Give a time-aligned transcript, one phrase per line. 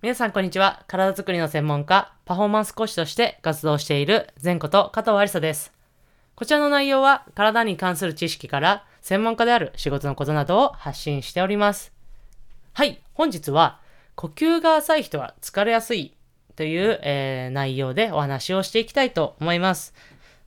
[0.00, 0.84] 皆さんこんにちは。
[0.86, 5.72] 体づくりの専門家、パフォーマンス講師として活動している前こと加藤ありさです。
[6.36, 11.92] こちらの内容は体に関する知識から専門家である仕事のことなどを発信しております。
[12.74, 13.80] はい、本日は
[14.14, 16.14] 呼吸が浅い人は疲れやすい
[16.54, 19.94] という、えー、内容でお話をしていきたいと思います。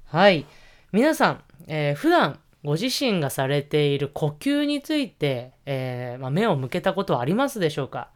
[0.05, 0.45] はい、
[0.93, 8.11] 皆さん、えー、普段ご自身がされている呼吸について、えー、まあ、目を向けたことはありますでしょうか？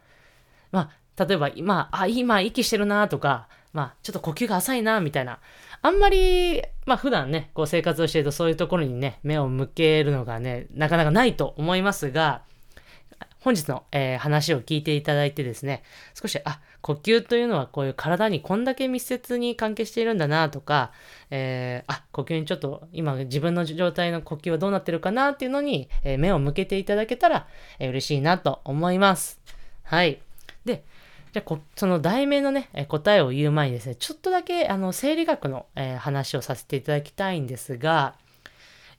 [0.72, 5.38] まあ例えば、今、あ、今息してるなとか、まあ、ちょっと呼吸が浅いなみたいな。
[5.82, 12.42] あんまり、まあ普段ね、こう生活をしているとそういうところにね、目を向けるのがね、なかなかないと思いますが、
[13.40, 15.84] 本日の、えー、話を聞いていただいてですね、
[16.20, 20.90] 少し、あ、呼吸というのはこういう体にこんだけ密接に関係しているんだなとか、
[21.30, 27.46] えー、あ、呼吸にちょっと今自分の状態の呼吸はどうなってるかなっていうのに、えー、目を向けていただけたら、
[27.78, 29.40] えー、嬉しいなと思います。
[29.84, 30.20] はい。
[30.64, 30.84] で、
[31.36, 38.14] じゃあその題名のね、答えを言う前にですね、ちょっとだけあの生理学の、えー、話をさせていただきたいんですが、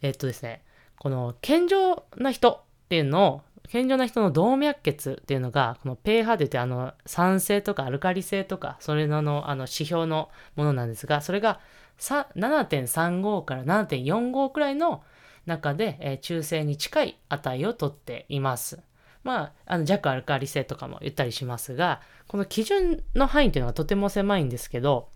[0.03, 0.61] えっとですね、
[0.99, 11.59] この健常な人っていうのを、健常な人の動脈血っていうのが、この pH で言ってあの酸性とかアルカリ性とか、それののあの指標のものなんですが、それが
[11.97, 15.01] 7.35から7.45くらいの
[15.47, 18.79] 中で、えー、中性に近い値をとっています。
[19.27, 25.09] まあ、あの弱アルカリ性とかも言ったりしますが、この基準の範囲というのはとても狭いんですけど、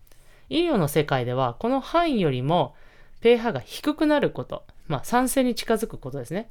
[0.50, 2.76] 医療の世界ではこの範囲よりも
[3.22, 6.50] pH が低くなること、まあ、酸性に近づくことですね。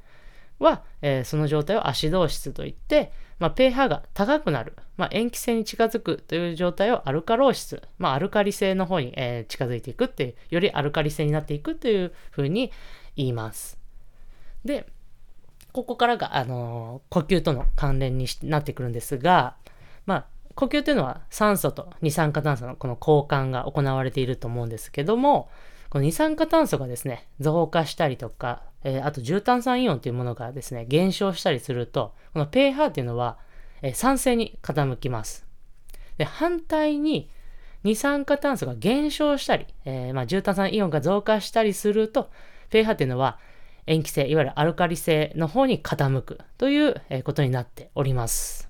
[0.57, 12.71] は、えー、その状態をアシドー質といって、まあ、pH が高くなる、まあ、塩基性に近づくという状態をアルカロー質、まあ、アルカリ性の方に、えー、近づいていくっていう、よりアルカリ性になっていくというふうに
[13.15, 13.77] 言います。
[14.65, 14.87] で、
[15.73, 19.55] ここからが、あのー、呼吸との関連になってくるんですが、
[20.05, 25.49] まあ、呼吸というのは酸素と二酸化炭素のこの交換が行われていると思うんですけども、
[25.89, 33.37] この二酸化炭素がですね、増加したりとか、えー、あと重炭酸イオンというものがですね、減少したりすると、この pH っていうのは、
[33.81, 35.45] えー、酸性に傾きます。
[36.17, 37.29] で、反対に
[37.83, 42.29] 二酸化炭素が減少したり、えー、まあ、重炭酸イオンが増加したりすると、
[42.69, 43.39] pH っていうのは
[43.87, 48.69] 塩基性、いわゆるアルカリ性の方に傾くということになっております。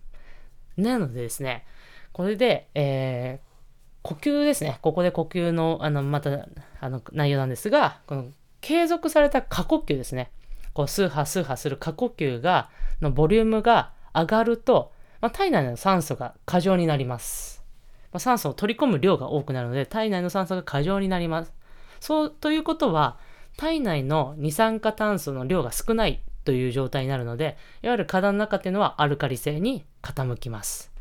[0.78, 1.66] なのでですね、
[2.14, 3.52] これで、えー、
[4.04, 4.80] 呼吸ですね。
[4.82, 6.48] ここで呼吸の、あの、また、
[6.80, 8.26] あの、内容なんですが、この
[8.62, 10.32] 継続された過呼吸ですね。
[10.74, 12.70] こう、数波数波する過呼吸が、
[13.02, 14.92] のボリュームが上がると、
[15.22, 17.64] まあ、体内の酸素が過剰になります。
[18.12, 21.54] まあ、酸素を取り込む量が多くなるので、体内の酸素が過剰になります。
[22.00, 23.18] そう、ということは、
[23.57, 30.91] 体内の二酸化炭素の量が少ないという状態になるので、いわゆる体の中っていうのはアルカリ性に傾きます。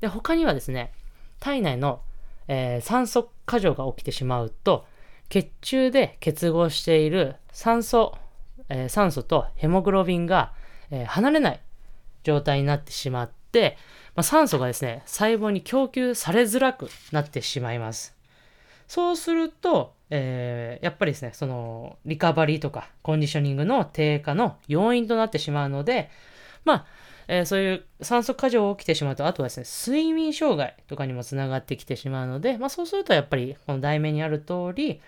[0.00, 0.92] で、他にはですね、
[1.40, 2.00] 体内の、
[2.46, 4.86] えー、酸素過剰が起きてしまうと、
[5.28, 8.16] 血中で結合している酸素、
[8.68, 10.52] えー、酸素とヘモグロビンが、
[10.90, 11.60] えー、離れない
[12.22, 13.76] 状態になってしまって、
[14.14, 18.17] まあ、酸素がですね、細胞に供給されづらくなってしまいます。
[18.88, 26.10] そうすると、えー、やっぱりですね、その、リカバリーとかコンディショニングの低下の要因となってしまうので、
[26.64, 26.86] まあ、
[27.28, 29.66] えー、そういう酸素過剰が起きてしまうと、あとはですね、
[30.00, 35.00] 睡眠障害とかにもつながってきてしまうので、まあそうするとやっぱり、この題名にある通り、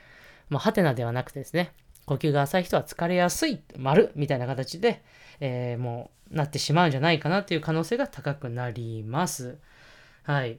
[0.50, 1.72] まあ、ハテナではなくてですね、
[2.04, 5.02] 呼吸が浅い人は疲れやすい、丸みたいな形で、
[5.40, 9.56] えー、もうなってしまうんじゃないかなという可能性が高くなります。
[10.24, 10.58] はい。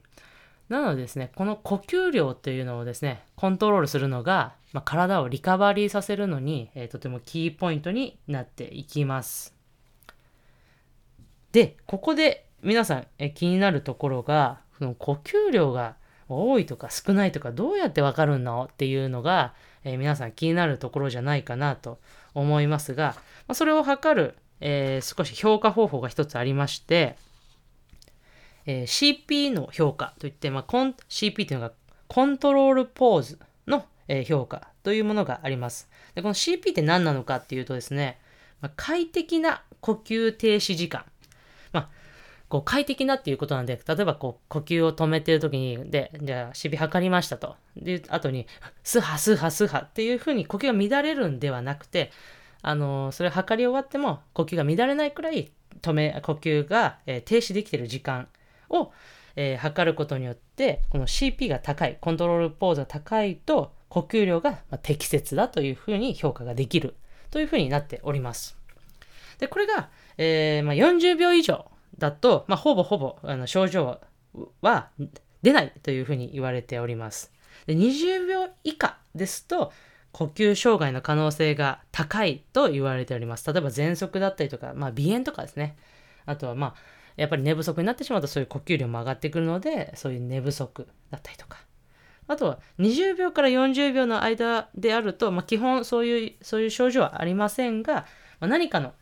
[0.71, 9.53] なのでですね、この呼吸量というのをですね、コントロールするのが、まあ、体をリカバリーさせるのに、えー、とてもキーポイントになっていきます。
[11.51, 15.95] で、ここで皆さんえ気になるところが、その呼吸量が
[16.29, 19.53] 多いとか少ないとかどうやってわかるのっていうのが、
[19.83, 21.99] えー、皆さん気になるところじゃないかなと
[22.33, 23.15] 思いますが、
[23.45, 27.17] まあ、それを測る、えー、少し評価方法が一つありまして、
[28.65, 31.73] えー、CP の評価といって、まあ、コン CP というのが
[32.07, 35.89] コントロールポーズの、え評価というものがあります。
[36.15, 38.19] でこの CP って何なのかっていうとですね、
[38.59, 41.05] まあ、快適な呼吸停止時間
[41.71, 41.89] まあ
[42.49, 47.55] こう快適なっていうことなんで、例えばこう呼吸を止めてる時に、で、じゃあ、シビ測りましたと。
[47.77, 48.45] で、後に、
[48.83, 52.11] スハスハスハっていう風に呼吸が乱れるんではなくて、
[52.61, 58.27] あのそれ測り終わっても呼吸が乱れないくらい止め、呼吸が、えー、停止できてる時間
[58.71, 58.91] を、
[59.35, 66.95] えー、測ることによって、この CP が高い、コントロールポーズが高いと、呼吸量が適切だというふうに評価ができる
[67.29, 68.57] というふうになっております。
[69.37, 71.65] で、これが、えーまあ、40秒以上
[71.97, 73.99] だと、まあ、ほぼほぼあの症状
[74.61, 74.89] は
[75.41, 77.33] 出ないというふうに言われております。
[77.67, 79.73] で20秒以下ですと、
[80.13, 83.51] 呼吸障害の可能性が高いと言われております。
[83.51, 85.75] 例えば喘息だったりとか、まあ、鼻炎とかですね。
[86.25, 86.75] あとはまあ、
[87.21, 91.59] やっぱり寝不足になってしまうとそういう呼吸量も上がってくるので、そういう寝不足だったりとか。
[92.27, 98.07] あとは20秒から40秒の間であると、まあ、基本そういう、そういう症状はありませんが、
[98.39, 98.93] まあ、何かの、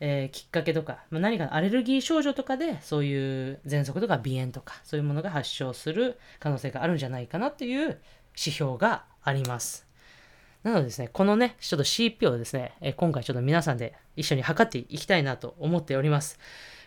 [0.00, 8.00] えー、きっかけとか、まあ、何かのアレルギー症状とかで、そういう喘息とか鼻炎とか、そういうものが発症する可能性があるんじゃないかなという
[8.34, 9.86] 指標があります。
[10.62, 16.38] なのでですね、このね、ちょっと CP をですね、え今回ちょっと皆さんで一緒に測っていきたいなと思っております。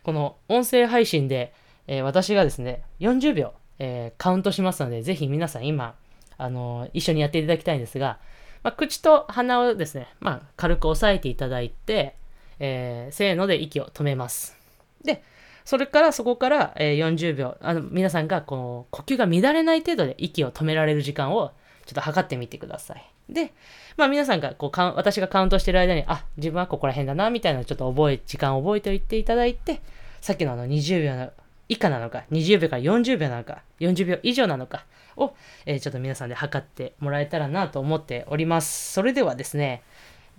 [0.04, 1.54] この音声配信で、
[1.88, 5.96] えー、私がですね、40秒、えー、カウントしますので、ぜひ皆さん今、
[6.38, 8.19] あのー、一緒にやっていただきたいんですが、
[8.63, 12.16] まあ、口と鼻をですね、まあ、軽く押さえていただいて、
[12.60, 14.57] えー、せーので息を止めます。
[15.04, 15.24] で、
[15.66, 21.52] それからそこから、えー、40秒、あの皆さんがこう呼吸が乱れない程度で息を止められる時間を
[21.89, 23.03] ちょっと測ってみてください。
[23.27, 23.51] で、
[23.97, 29.81] まあ皆さんがこう私がカウントしてる間に、あ、自分はここら辺だな、みたいなちょっと覚え、時間を覚えておいていただいて、
[30.21, 31.31] さっきのあの20秒の
[31.68, 34.86] 以下なのか、20秒から40秒なのか、40秒以上なのか
[35.18, 35.33] を、
[35.65, 38.94] えー、ちょっと皆さんで測ってもらえたらなと思っております。
[38.94, 39.81] それではですね、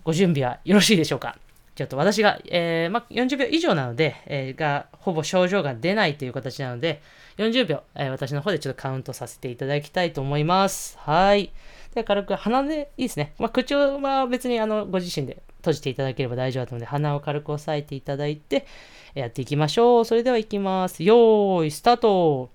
[0.05, 1.37] ご準備はよろしいでしょうか？
[1.81, 7.01] ちょっと私が、えー、ま40秒以上なので、えー、が、ほぼ症状が出ないという形なので、
[7.39, 10.99] 40秒、えー、私の方でちょっとカウントさせていただきたいと思います。
[10.99, 11.51] はい。
[11.95, 13.33] で、軽く鼻でいいですね。
[13.39, 18.67] まあ、口は別にあのご自身で閉じていただければ大丈夫なので、鼻を軽く押さえていただいて、
[19.15, 20.05] やっていきましょう。
[20.05, 21.03] それでは行きます。
[21.03, 22.51] よーい、スタート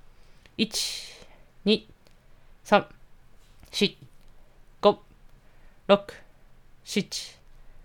[0.59, 0.69] !1、
[1.65, 1.83] 2、
[2.63, 2.85] 3、
[3.71, 3.95] 4、
[4.83, 4.97] 5、
[5.87, 6.13] 6、
[6.85, 7.37] 7、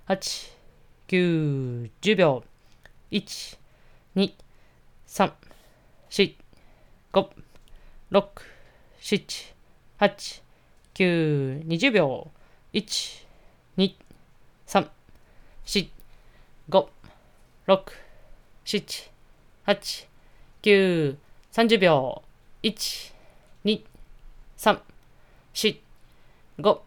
[0.06, 0.59] 8、
[1.10, 2.44] 9、10秒。
[3.10, 3.58] 1、
[4.14, 4.32] 2、
[5.08, 5.32] 3、
[6.08, 6.36] 4、
[7.12, 7.28] 5、
[8.12, 8.44] 6、
[9.00, 9.54] 7、
[9.98, 10.42] 8、
[10.94, 12.30] 9、20秒。
[12.72, 13.26] 1、
[13.76, 13.96] 2、
[14.68, 14.88] 3、
[15.66, 15.90] 4、
[16.68, 16.88] 5、
[17.66, 17.92] 6、
[18.64, 19.10] 7、
[19.66, 20.06] 8、
[20.62, 21.16] 9、
[21.50, 22.22] 30秒。
[22.62, 23.12] 1、
[23.64, 23.82] 2、
[24.56, 24.80] 3、
[25.54, 25.80] 4、
[26.60, 26.80] 5、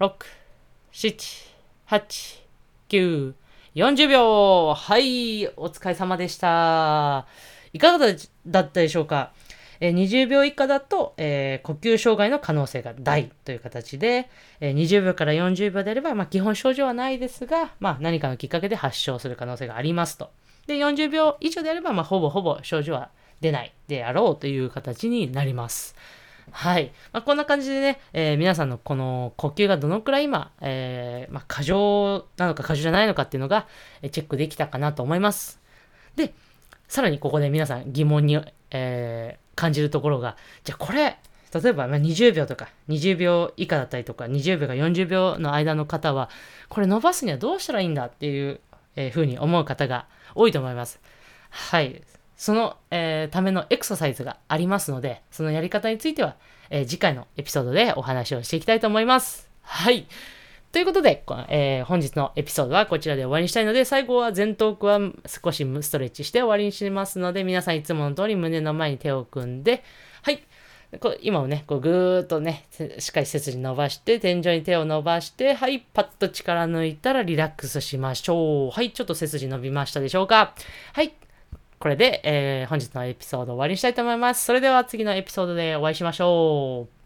[0.00, 0.26] 6、
[0.92, 1.48] 7、
[1.86, 2.47] 8、
[2.88, 3.34] 9、
[3.74, 4.74] 40秒。
[4.74, 7.26] はい、お疲れ様でした。
[7.72, 8.14] いかが
[8.46, 9.32] だったでしょうか
[9.80, 14.28] え、20秒以下だと、えー、呼吸障害の可能性が大という形で、
[14.60, 20.30] えー、20秒から40秒であれば、まあ、基本症状はないですが、まあ、何かのきっかけで発症する可能性がありますと。
[20.66, 25.94] で、40秒以上であれば、まあ、ほぼほぼ症状は出ないであろうという形になります。
[26.52, 26.92] はい。
[27.12, 33.66] まあ、こんな感じでね、えー、皆さんのこの呼吸がどのくらい今、えー、まあ、過剰なのか過剰じゃないのかっていうのが、
[34.02, 35.60] えチェックできたかなと思います。
[36.16, 36.34] で、
[36.88, 38.40] さらにここで皆さん疑問に、
[38.70, 41.18] えー、感じるところが、じゃあこれ、
[41.52, 46.30] 例えば20秒とか20秒以下だったりとか20秒か40秒の間の方は、
[46.68, 48.60] これ伸ばすにはどうしたらいいんだっていう、
[48.96, 51.00] えー、ふうに思う方が多いと思います。
[51.50, 52.02] はい。
[52.38, 56.36] その、えー、ためのエクササイズがありますので、そのやり方については、
[56.70, 59.50] えー、次回のエピソードでお話をしていきたいと思います。
[59.60, 60.06] はい。
[60.70, 69.82] ということで、えー、本日のエピソードはこちらで終わりにしたいので、最後は前頭腔は少しストレッチして終わりにしますので、皆さんいつもの通り胸の前に手を組んで、
[70.22, 70.42] はい。
[71.00, 72.66] こ今もね、こうぐーっとね、
[72.98, 78.70] しっかり背筋伸ばして、天井に手を伸ばして、はい、パッと力抜いたらリラックスしましょう。
[78.70, 80.54] はい、ちょっと背筋伸びましたでしょうか？
[80.92, 81.12] はい。
[81.78, 84.44] これで、えー、本日のエピソード終わりにしたいと思います。
[84.44, 86.97] それでは次のエピソードでお会いしましょう。